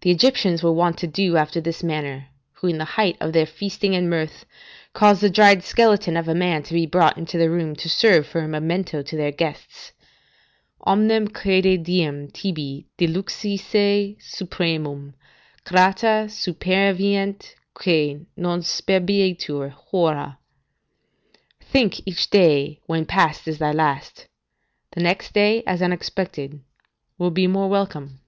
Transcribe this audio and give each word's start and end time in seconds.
The 0.00 0.10
Egyptians 0.10 0.64
were 0.64 0.72
wont 0.72 0.98
to 0.98 1.06
do 1.06 1.36
after 1.36 1.60
this 1.60 1.80
manner, 1.80 2.30
who 2.54 2.66
in 2.66 2.78
the 2.78 2.84
height 2.98 3.16
of 3.20 3.32
their 3.32 3.46
feasting 3.46 3.94
and 3.94 4.10
mirth, 4.10 4.44
caused 4.92 5.22
a 5.22 5.30
dried 5.30 5.62
skeleton 5.62 6.16
of 6.16 6.26
a 6.26 6.34
man 6.34 6.64
to 6.64 6.74
be 6.74 6.84
brought 6.84 7.16
into 7.16 7.38
the 7.38 7.48
room 7.48 7.76
to 7.76 7.88
serve 7.88 8.26
for 8.26 8.40
a 8.40 8.48
memento 8.48 9.02
to 9.02 9.16
their 9.16 9.30
guests: 9.30 9.92
"Omnem 10.84 11.28
crede 11.32 11.84
diem 11.84 12.26
tibi 12.32 12.88
diluxisse 12.98 14.16
supremum 14.18 15.14
Grata 15.64 16.26
superveniet, 16.28 17.54
quae 17.72 18.26
non 18.36 18.62
sperabitur, 18.62 19.70
hora." 19.70 20.40
["Think 21.60 22.04
each 22.04 22.30
day 22.30 22.80
when 22.86 23.06
past 23.06 23.46
is 23.46 23.58
thy 23.58 23.70
last; 23.70 24.26
the 24.90 25.00
next 25.00 25.34
day, 25.34 25.62
as 25.68 25.80
unexpected, 25.82 26.64
will 27.16 27.30
be 27.30 27.42
the 27.46 27.52
more 27.52 27.68
welcome." 27.70 28.18